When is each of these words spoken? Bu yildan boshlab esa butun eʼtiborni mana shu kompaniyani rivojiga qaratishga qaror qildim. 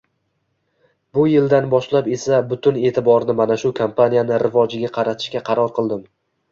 Bu 1.17 1.25
yildan 1.31 1.67
boshlab 1.75 2.09
esa 2.17 2.41
butun 2.55 2.81
eʼtiborni 2.83 3.39
mana 3.43 3.59
shu 3.65 3.75
kompaniyani 3.83 4.43
rivojiga 4.49 4.93
qaratishga 5.01 5.49
qaror 5.53 5.81
qildim. 5.81 6.07